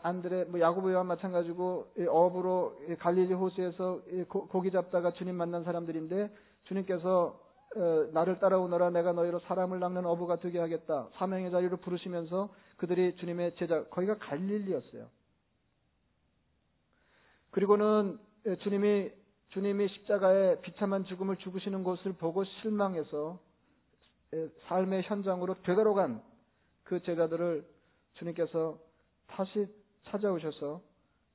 안드레 0.02 0.46
뭐 0.46 0.60
야고보와 0.60 1.04
마찬가지고 1.04 1.94
어부로 2.08 2.76
갈릴리 3.00 3.34
호수에서 3.34 4.02
고기 4.28 4.72
잡다가 4.72 5.12
주님 5.12 5.36
만난 5.36 5.64
사람들인데 5.64 6.34
주님께서 6.64 7.40
어, 7.76 8.08
나를 8.14 8.40
따라오너라 8.40 8.90
내가 8.90 9.14
너희로 9.14 9.40
사람을 9.42 9.80
낚는 9.80 10.08
어부가 10.08 10.38
되게 10.38 10.58
하겠다 10.58 11.08
사명의 11.14 11.52
자리로 11.52 11.78
부르시면서 11.78 12.50
그들이 12.78 13.16
주님의 13.18 13.56
제자 13.58 13.84
거기가 13.90 14.18
갈릴리였어요. 14.18 15.06
그리고는 17.52 18.18
주님이 18.62 19.12
주님이 19.50 19.88
십자가에 19.88 20.62
비참한 20.62 21.06
죽음을 21.06 21.38
죽으시는 21.38 21.84
곳을 21.84 22.14
보고 22.14 22.44
실망해서 22.44 23.40
삶의 24.68 25.04
현장으로 25.04 25.56
되돌아간 25.62 26.24
그 26.84 27.04
제자들을 27.04 27.79
주님께서 28.14 28.80
다시 29.28 29.68
찾아오셔서 30.04 30.82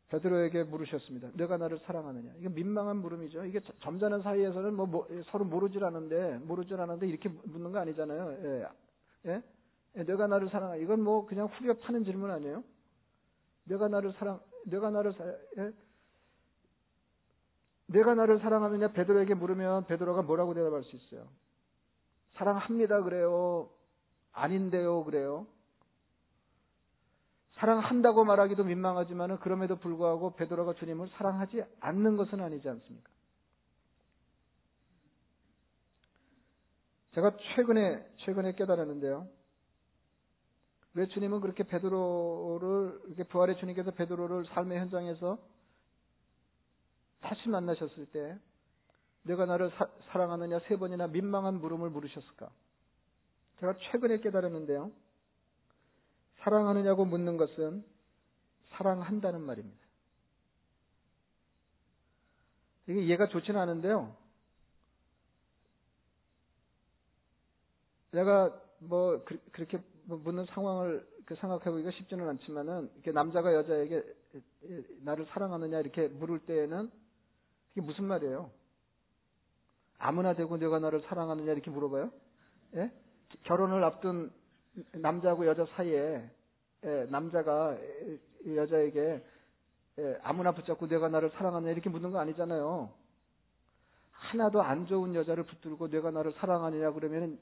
베드로에게 0.09 0.65
물으셨습니다. 0.65 1.31
내가 1.35 1.57
나를 1.57 1.79
사랑하느냐? 1.79 2.33
이게 2.39 2.49
민망한 2.49 2.99
물음이죠. 2.99 3.45
이게 3.47 3.61
점잖은 3.81 4.23
사이에서는 4.23 4.75
뭐, 4.75 4.87
뭐 4.87 5.09
서로 5.27 5.45
모르질 5.45 5.85
않은데 5.85 6.39
모르질 6.39 6.81
않은데 6.81 7.09
이렇게 7.09 7.29
묻는 7.29 7.73
거 7.73 7.79
아니잖아요. 7.79 8.33
예. 8.45 8.69
예? 9.27 9.43
예 9.97 10.05
내가 10.05 10.27
나를 10.27 10.49
사랑하. 10.51 10.77
이건 10.77 11.03
뭐 11.03 11.27
그냥 11.27 11.47
후려 11.47 11.75
파는 11.75 12.05
질문 12.05 12.31
아니에요? 12.31 12.63
내가 13.65 13.89
나를 13.89 14.13
사랑, 14.13 14.41
내가 14.67 14.91
나를 14.91 15.13
사, 15.15 15.25
예? 15.59 15.73
내가 17.87 18.15
나를 18.15 18.39
사랑하느냐 18.41 18.93
베드로에게 18.93 19.35
물으면 19.35 19.87
베드로가 19.87 20.23
뭐라고 20.23 20.55
대답할 20.55 20.85
수 20.85 20.97
있어요? 20.97 21.29
사랑합니다 22.35 23.03
그래요. 23.03 23.71
아닌데요 24.33 25.05
그래요. 25.05 25.47
사랑한다고 27.65 28.25
말하기도 28.25 28.63
민망하지만 28.65 29.39
그럼에도 29.39 29.77
불구하고 29.77 30.35
베드로가 30.35 30.75
주님을 30.75 31.09
사랑하지 31.17 31.65
않는 31.81 32.19
것은 32.19 32.43
아니지 32.43 32.69
않습니까? 32.69 33.11
제가 37.15 37.35
최근에 37.55 38.07
최근에 38.19 38.55
깨달았는데요. 38.57 39.27
왜 40.93 41.07
주님은 41.07 41.41
그렇게 41.41 41.63
베드로를 41.63 43.01
이렇게 43.07 43.25
부활의 43.25 43.57
주님께서 43.57 43.93
베드로를 43.93 44.45
삶의 44.47 44.79
현장에서 44.81 45.39
다시 47.23 47.49
만나셨을 47.49 48.07
때 48.07 48.39
내가 49.23 49.47
나를 49.47 49.71
사, 49.71 49.89
사랑하느냐 50.11 50.59
세 50.69 50.77
번이나 50.77 51.07
민망한 51.07 51.55
물음을 51.61 51.89
물으셨을까? 51.89 52.51
제가 53.61 53.75
최근에 53.91 54.19
깨달았는데요. 54.19 54.93
사랑하느냐고 56.45 57.07
묻는 57.07 57.39
것은 57.39 57.83
사랑한다는 58.73 59.41
말입니다. 59.41 59.83
이게 62.87 63.03
이해가 63.03 63.29
좋지는 63.29 63.59
않은데요. 63.59 64.15
내가 68.11 68.61
뭐 68.79 69.25
그, 69.25 69.41
렇게 69.59 69.81
뭐 70.05 70.19
묻는 70.19 70.45
상황을 70.47 71.07
생각해 71.27 71.65
보기가 71.65 71.91
쉽지는 71.93 72.29
않지만은 72.29 72.91
이렇게 72.95 73.11
남자가 73.11 73.55
여자에게 73.55 74.05
나를 75.01 75.25
사랑하느냐 75.27 75.81
이렇게 75.81 76.09
물을 76.09 76.39
때에는 76.41 76.91
이게 77.73 77.81
무슨 77.81 78.05
말이에요? 78.05 78.51
아무나 79.97 80.35
되고 80.35 80.59
내가 80.59 80.79
나를 80.79 81.01
사랑하느냐 81.03 81.53
이렇게 81.53 81.71
물어봐요? 81.71 82.13
예? 82.75 82.93
결혼을 83.45 83.83
앞둔 83.83 84.31
남자하고 84.93 85.47
여자 85.47 85.65
사이에 85.77 86.29
예, 86.85 87.07
남자가 87.09 87.77
여자에게 88.47 89.25
예, 89.99 90.19
아무나 90.23 90.53
붙잡고 90.53 90.89
내가 90.89 91.09
나를 91.09 91.31
사랑하느냐 91.31 91.73
이렇게 91.73 91.89
묻는 91.89 92.11
거 92.11 92.19
아니잖아요. 92.19 92.91
하나도 94.11 94.63
안 94.63 94.87
좋은 94.87 95.15
여자를 95.15 95.45
붙들고 95.45 95.89
내가 95.89 96.11
나를 96.11 96.33
사랑하느냐 96.33 96.91
그러면 96.93 97.39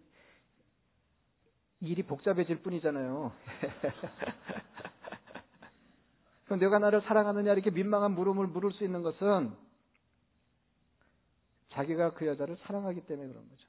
일이 1.81 2.03
복잡해질 2.03 2.63
뿐이잖아요. 2.63 3.33
그럼 6.45 6.61
내가 6.61 6.79
나를 6.79 7.01
사랑하느냐 7.03 7.53
이렇게 7.53 7.71
민망한 7.71 8.13
물음을 8.13 8.47
물을 8.47 8.73
수 8.73 8.85
있는 8.85 9.03
것은 9.03 9.53
자기가 11.71 12.13
그 12.13 12.27
여자를 12.27 12.57
사랑하기 12.63 13.07
때문에 13.07 13.29
그런 13.29 13.49
거죠. 13.49 13.67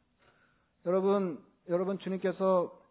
여러분, 0.85 1.41
여러분 1.69 1.97
주님께서 1.99 2.77
그 2.77 2.82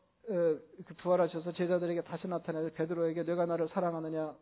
부활하셔서 0.99 1.53
제자들에게 1.53 2.03
다시 2.03 2.27
나타나서 2.27 2.71
베드로에게 2.75 3.25
내가 3.25 3.47
나를 3.47 3.69
사랑하느냐 3.69 4.35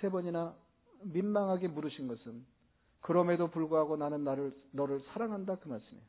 세 0.00 0.08
번이나 0.08 0.54
민망하게 1.02 1.68
물으신 1.68 2.08
것은 2.08 2.44
그럼에도 3.00 3.48
불구하고 3.48 3.96
나는 3.96 4.24
나를 4.24 4.52
너를 4.72 5.00
사랑한다 5.12 5.56
그 5.56 5.68
말씀이에요. 5.68 6.04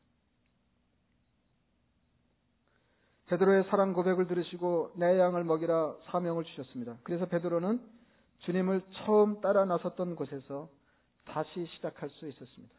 베드로의 3.27 3.65
사랑 3.65 3.93
고백을 3.93 4.27
들으시고 4.27 4.93
내 4.95 5.19
양을 5.19 5.43
먹이라 5.43 5.97
사명을 6.05 6.45
주셨습니다. 6.45 6.97
그래서 7.03 7.25
베드로는 7.25 7.81
주님을 8.39 8.81
처음 8.93 9.41
따라 9.41 9.65
나섰던 9.65 10.15
곳에서 10.15 10.69
다시 11.25 11.65
시작할 11.75 12.09
수 12.09 12.27
있었습니다. 12.27 12.73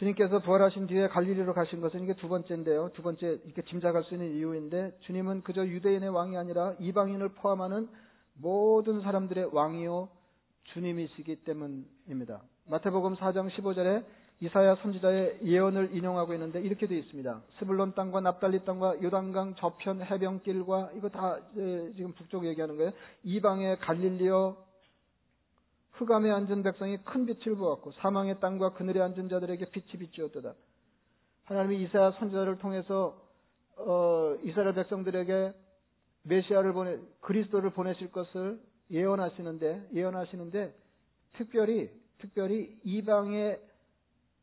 주님께서 0.00 0.38
부활하신 0.38 0.86
뒤에 0.86 1.08
갈릴리로 1.08 1.52
가신 1.52 1.82
것은 1.82 2.00
이게 2.00 2.14
두 2.14 2.28
번째인데요. 2.28 2.90
두 2.94 3.02
번째 3.02 3.38
이렇게 3.44 3.60
짐작할 3.60 4.02
수 4.04 4.14
있는 4.14 4.34
이유인데 4.34 4.96
주님은 5.00 5.42
그저 5.42 5.66
유대인의 5.66 6.08
왕이 6.08 6.38
아니라 6.38 6.74
이방인을 6.78 7.34
포함하는 7.34 7.86
모든 8.34 9.02
사람들의 9.02 9.50
왕이요 9.52 10.08
주님이시기 10.72 11.44
때문입니다. 11.44 12.40
마태복음 12.66 13.16
4장 13.16 13.50
15절에 13.50 14.02
이사야 14.40 14.76
선지자의 14.76 15.40
예언을 15.44 15.94
인용하고 15.94 16.32
있는데 16.32 16.62
이렇게 16.62 16.86
되어 16.86 16.96
있습니다. 16.96 17.42
스불론 17.58 17.92
땅과 17.94 18.22
납달리 18.22 18.64
땅과 18.64 19.02
요단강 19.02 19.56
저편 19.56 20.00
해변길과 20.00 20.92
이거 20.96 21.10
다 21.10 21.36
지금 21.54 22.14
북쪽 22.14 22.46
얘기하는 22.46 22.78
거예요. 22.78 22.92
이방의 23.24 23.80
갈릴리어 23.80 24.56
흑암에 26.00 26.30
앉은 26.30 26.62
백성이 26.62 26.96
큰 27.04 27.26
빛을 27.26 27.56
보았고 27.56 27.92
사망의 27.92 28.40
땅과 28.40 28.72
그늘에 28.72 29.02
앉은 29.02 29.28
자들에게 29.28 29.66
빛이 29.66 29.98
비추었도다. 29.98 30.54
하나님이 31.44 31.82
이사야 31.82 32.12
선지자를 32.12 32.56
통해서 32.56 33.20
어, 33.76 34.34
이스라엘 34.42 34.74
백성들에게 34.74 35.52
메시아를 36.22 36.72
보내 36.72 36.98
그리스도를 37.20 37.70
보내실 37.70 38.10
것을 38.12 38.60
예언하시는데 38.90 39.90
예언하시는데 39.92 40.74
특별히 41.32 41.90
특별히 42.18 42.78
이방의 42.84 43.60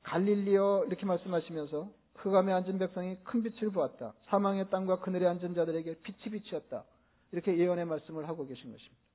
갈릴리어 0.03 0.85
이렇게 0.85 1.05
말씀하시면서 1.07 1.89
흑암에 2.17 2.53
앉은 2.53 2.77
백성이 2.77 3.17
큰 3.23 3.41
빛을 3.41 3.71
보았다. 3.71 4.13
사망의 4.25 4.69
땅과 4.69 4.99
그늘에 4.99 5.27
앉은 5.27 5.55
자들에게 5.55 6.01
빛이 6.01 6.31
비치었다. 6.31 6.83
이렇게 7.31 7.57
예언의 7.57 7.85
말씀을 7.85 8.27
하고 8.27 8.45
계신 8.45 8.71
것입니다. 8.71 9.06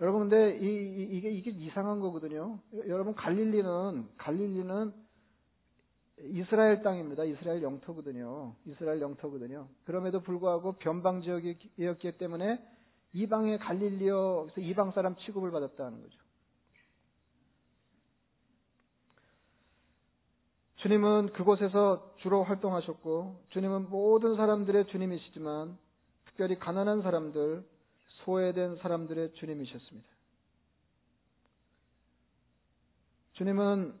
여러분 0.00 0.28
근데 0.28 0.58
이, 0.58 1.16
이게 1.16 1.30
이게 1.30 1.50
이상한 1.50 2.00
거거든요. 2.00 2.58
여러분 2.86 3.14
갈릴리는 3.14 4.08
갈릴리는 4.16 4.92
이스라엘 6.22 6.82
땅입니다. 6.82 7.24
이스라엘 7.24 7.62
영토거든요. 7.62 8.54
이스라엘 8.66 9.00
영토거든요. 9.00 9.68
그럼에도 9.84 10.20
불구하고 10.20 10.72
변방 10.72 11.22
지역이었기 11.22 12.18
때문에 12.18 12.62
이방의 13.12 13.58
갈릴리어 13.58 14.48
이방 14.58 14.92
사람 14.92 15.16
취급을 15.16 15.50
받았다는 15.50 16.00
거죠. 16.00 16.18
주님은 20.76 21.32
그곳에서 21.32 22.14
주로 22.18 22.42
활동하셨고 22.42 23.44
주님은 23.50 23.90
모든 23.90 24.34
사람들의 24.36 24.86
주님이시지만 24.86 25.76
특별히 26.24 26.58
가난한 26.58 27.02
사람들, 27.02 27.64
소외된 28.24 28.76
사람들의 28.76 29.34
주님이셨습니다. 29.34 30.08
주님은 33.32 33.98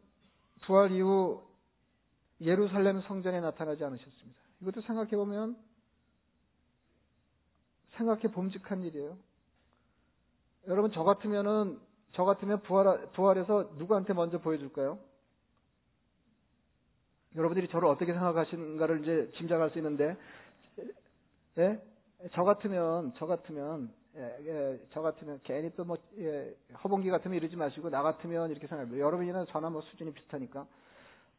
부활 0.62 0.92
이후 0.92 1.42
예루살렘 2.40 3.00
성전에 3.02 3.40
나타나지 3.40 3.84
않으셨습니다. 3.84 4.40
이것도 4.60 4.82
생각해 4.82 5.10
보면 5.10 5.56
생각해 7.96 8.22
봄직한 8.32 8.84
일이에요. 8.84 9.18
여러분 10.66 10.92
저 10.92 11.02
같으면은 11.02 11.80
저 12.12 12.24
같으면 12.24 12.60
부활 12.62 13.10
부활해서 13.12 13.72
누구한테 13.76 14.12
먼저 14.12 14.38
보여줄까요? 14.38 14.98
여러분들이 17.36 17.68
저를 17.68 17.88
어떻게 17.88 18.12
생각하시는가를 18.12 19.02
이제 19.02 19.30
짐작할 19.36 19.70
수 19.70 19.78
있는데, 19.78 20.16
예? 21.58 21.80
저 22.32 22.42
같으면, 22.42 23.12
저 23.16 23.26
같으면, 23.26 23.92
예, 24.16 24.36
예, 24.44 24.80
저 24.90 25.02
같으면 25.02 25.40
괜히 25.44 25.70
또 25.76 25.84
뭐, 25.84 25.96
예, 26.18 26.54
허봉기 26.82 27.10
같으면 27.10 27.36
이러지 27.36 27.56
마시고, 27.56 27.90
나 27.90 28.02
같으면 28.02 28.50
이렇게 28.50 28.66
생각해요. 28.66 28.98
여러분이나 28.98 29.44
저나 29.46 29.70
뭐 29.70 29.82
수준이 29.82 30.12
비슷하니까, 30.12 30.66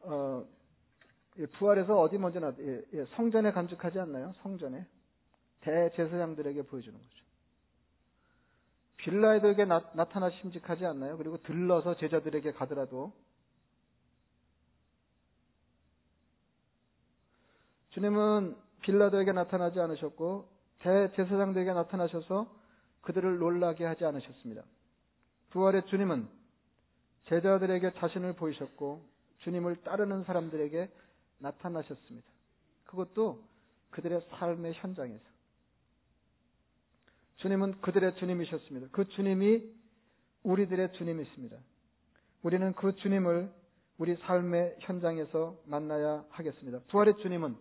어, 0.00 0.44
예, 1.38 1.46
부활해서 1.46 2.00
어디 2.00 2.18
먼저 2.18 2.40
나, 2.40 2.52
예, 2.58 2.82
예, 2.94 3.04
성전에 3.16 3.52
간직하지 3.52 3.98
않나요? 4.00 4.32
성전에. 4.42 4.86
대제사장들에게 5.62 6.62
보여주는 6.62 6.96
거죠. 6.98 7.22
빌라에도에게 8.96 9.64
나, 9.64 9.80
타나 9.80 10.30
심직하지 10.30 10.86
않나요? 10.86 11.16
그리고 11.16 11.36
들러서 11.42 11.96
제자들에게 11.96 12.52
가더라도 12.52 13.12
주님은 17.90 18.56
빌라도에게 18.82 19.32
나타나지 19.32 19.80
않으셨고 19.80 20.48
대제사장들에게 20.80 21.72
나타나셔서 21.72 22.61
그들을 23.02 23.38
놀라게 23.38 23.84
하지 23.84 24.04
않으셨습니다. 24.04 24.62
부활의 25.50 25.86
주님은 25.86 26.28
제자들에게 27.26 27.92
자신을 27.94 28.34
보이셨고 28.34 29.04
주님을 29.38 29.82
따르는 29.82 30.24
사람들에게 30.24 30.90
나타나셨습니다. 31.38 32.26
그것도 32.84 33.42
그들의 33.90 34.22
삶의 34.30 34.74
현장에서. 34.74 35.24
주님은 37.36 37.80
그들의 37.80 38.16
주님이셨습니다. 38.16 38.88
그 38.92 39.08
주님이 39.08 39.62
우리들의 40.44 40.92
주님이십니다. 40.92 41.56
우리는 42.42 42.72
그 42.74 42.94
주님을 42.96 43.52
우리 43.98 44.16
삶의 44.16 44.76
현장에서 44.80 45.56
만나야 45.66 46.24
하겠습니다. 46.30 46.80
부활의 46.88 47.16
주님은 47.18 47.56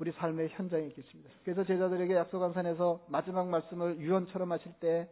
우리 0.00 0.12
삶의 0.12 0.48
현장에 0.52 0.88
계십니다. 0.88 1.30
그래서 1.44 1.62
제자들에게 1.62 2.14
약속한 2.14 2.54
산에서 2.54 3.04
마지막 3.08 3.48
말씀을 3.48 3.98
유언처럼 3.98 4.50
하실 4.50 4.72
때 4.80 5.06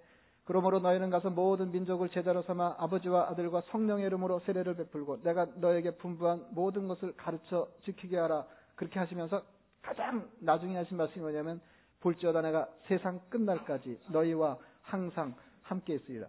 그러므로 0.46 0.81
너희는 0.81 1.11
가서 1.11 1.29
모든 1.29 1.70
민족을 1.70 2.09
제자로 2.09 2.40
삼아 2.40 2.77
아버지와 2.79 3.29
아들과 3.29 3.61
성령의 3.70 4.07
이름으로 4.07 4.40
세례를 4.40 4.77
베풀고 4.77 5.22
내가 5.22 5.44
너에게 5.57 5.90
분부한 5.96 6.46
모든 6.53 6.88
것을 6.88 7.14
가르쳐 7.16 7.68
지키게 7.85 8.16
하라. 8.16 8.46
그렇게 8.77 8.98
하시면서 8.98 9.42
가장 9.83 10.27
나중에 10.38 10.74
하신 10.79 10.96
말씀이 10.96 11.20
뭐냐면 11.20 11.61
볼지어다 12.01 12.40
내가 12.40 12.66
세상 12.87 13.20
끝날까지 13.29 14.01
너희와 14.11 14.57
항상 14.81 15.35
함께 15.61 15.96
있으리라. 15.96 16.29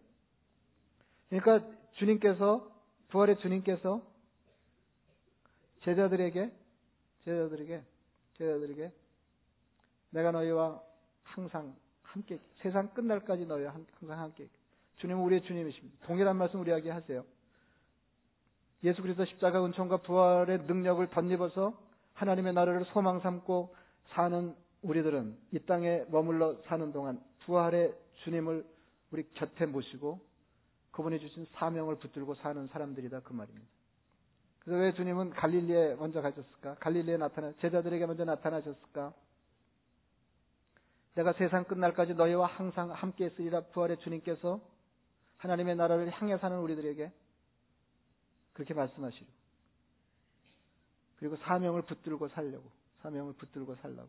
그러니까 1.29 1.65
주님께서 1.93 2.69
부활의 3.07 3.37
주님께서 3.37 4.01
제자들에게 5.83 6.51
제자들에게 7.23 7.83
제자들에게 8.39 8.91
내가 10.11 10.31
너희와 10.31 10.81
항상 11.23 11.75
함께 12.01 12.39
세상 12.61 12.89
끝날까지 12.93 13.45
너희와 13.45 13.73
항상 13.73 14.19
함께 14.19 14.49
주님은 14.97 15.21
우리의 15.23 15.43
주님이십니다. 15.43 16.07
동일한 16.07 16.37
말씀 16.37 16.59
우리에게 16.59 16.89
하세요. 16.89 17.23
예수 18.83 19.01
그리스도 19.01 19.25
십자가 19.25 19.63
은총과 19.63 19.97
부활의 19.97 20.59
능력을 20.63 21.05
덧입어서 21.09 21.77
하나님의 22.13 22.53
나라를 22.53 22.85
소망 22.85 23.19
삼고 23.19 23.75
사는 24.07 24.55
우리들은 24.81 25.37
이 25.51 25.59
땅에 25.59 26.05
머물러 26.09 26.61
사는 26.63 26.91
동안 26.91 27.21
부활의 27.45 27.93
주님을 28.23 28.65
우리 29.11 29.23
곁에 29.33 29.65
모시고 29.65 30.19
그분이 30.91 31.19
주신 31.19 31.45
사명을 31.53 31.97
붙들고 31.97 32.35
사는 32.35 32.67
사람들이다 32.67 33.21
그 33.21 33.33
말입니다. 33.33 33.67
그래서 34.69 34.83
왜 34.83 34.93
주님은 34.93 35.31
갈릴리에 35.31 35.95
먼저 35.95 36.21
가셨을까? 36.21 36.75
갈릴리에 36.75 37.17
나타나 37.17 37.51
제자들에게 37.59 38.05
먼저 38.05 38.23
나타나셨을까? 38.23 39.11
내가 41.15 41.33
세상 41.33 41.63
끝날까지 41.63 42.13
너희와 42.13 42.45
항상 42.45 42.91
함께 42.91 43.25
있으리라 43.25 43.61
부활의 43.61 43.97
주님께서 43.97 44.61
하나님의 45.37 45.75
나라를 45.75 46.11
향해 46.11 46.37
사는 46.37 46.55
우리들에게 46.59 47.11
그렇게 48.53 48.75
말씀하시고 48.75 49.25
그리고 51.17 51.35
사명을 51.37 51.81
붙들고 51.81 52.27
살려고 52.27 52.69
사명을 53.01 53.33
붙들고 53.33 53.73
살라고 53.77 54.07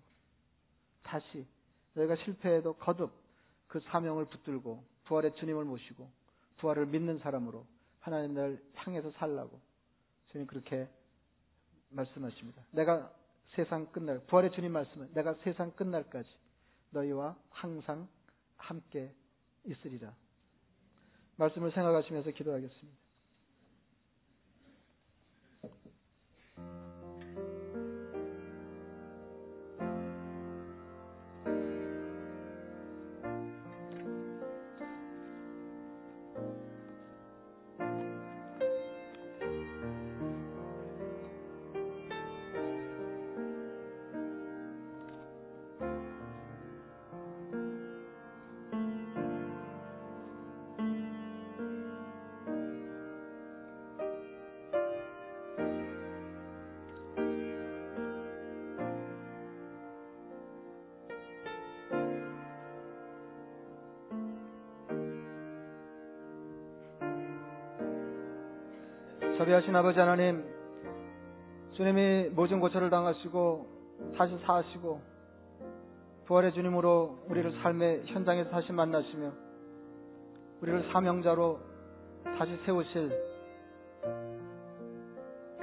다시 1.02 1.46
너희가 1.94 2.16
실패해도 2.16 2.74
거듭 2.74 3.10
그 3.66 3.80
사명을 3.80 4.26
붙들고 4.26 4.84
부활의 5.04 5.36
주님을 5.36 5.64
모시고 5.64 6.06
부활을 6.58 6.84
믿는 6.84 7.18
사람으로 7.20 7.64
하나님 8.00 8.36
을 8.36 8.62
향해서 8.74 9.10
살라고 9.12 9.69
주님 10.32 10.46
그렇게 10.46 10.88
말씀하십니다. 11.90 12.62
내가 12.70 13.12
세상 13.54 13.86
끝날 13.90 14.20
부활의 14.26 14.52
주님 14.52 14.72
말씀은 14.72 15.12
내가 15.12 15.34
세상 15.42 15.72
끝날까지 15.72 16.28
너희와 16.90 17.36
항상 17.50 18.08
함께 18.56 19.12
있으리라. 19.64 20.14
말씀을 21.36 21.72
생각하시면서 21.72 22.30
기도하겠습니다. 22.30 22.98
자비하신 69.40 69.74
아버지 69.74 69.98
하나님, 69.98 70.44
주님이 71.72 72.28
모진 72.34 72.60
고초를 72.60 72.90
당하시고 72.90 74.12
다시 74.14 74.36
사시고 74.44 75.00
부활의 76.26 76.52
주님으로 76.52 77.20
우리를 77.26 77.50
삶의 77.62 78.02
현장에서 78.04 78.50
다시 78.50 78.70
만나시며 78.70 79.32
우리를 80.60 80.92
사명자로 80.92 81.58
다시 82.36 82.54
세우실 82.66 83.10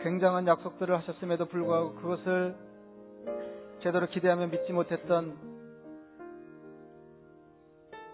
굉장한 0.02 0.48
약속들을 0.48 0.98
하셨음에도 0.98 1.46
불구하고 1.46 1.94
그것을 1.98 2.56
제대로 3.84 4.08
기대하며 4.08 4.48
믿지 4.48 4.74
못했던 4.74 5.38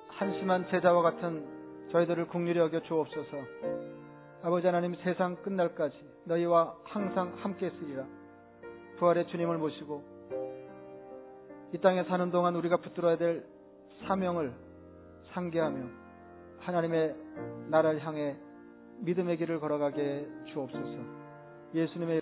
한심한 0.10 0.68
제자와 0.68 1.04
같은 1.04 1.88
저희들을 1.94 2.28
국률이 2.28 2.60
여겨 2.60 2.82
주옵소서. 2.82 4.03
아버지 4.46 4.68
하나님 4.68 4.94
세상 4.96 5.38
끝날까지 5.38 5.96
너희와 6.26 6.76
항상 6.84 7.34
함께 7.38 7.68
있으리라. 7.68 8.06
부활의 8.98 9.28
주님을 9.28 9.58
모시고 9.58 10.04
이 11.74 11.78
땅에 11.78 12.04
사는 12.04 12.30
동안 12.30 12.54
우리가 12.58 12.76
붙들어야 12.78 13.18
될 13.18 13.46
사명을 14.06 14.54
상기하며 15.32 15.86
하나님의 16.60 17.16
나라를 17.70 18.06
향해 18.06 18.36
믿음의 19.00 19.38
길을 19.38 19.62
걸어가게 19.62 20.28
주옵소서. 20.52 20.98
예수님의 21.74 22.22